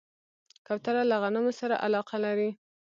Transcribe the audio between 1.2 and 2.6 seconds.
غنمو سره علاقه لري.